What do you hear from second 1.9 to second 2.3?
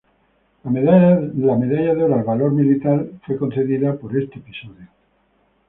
de Oro al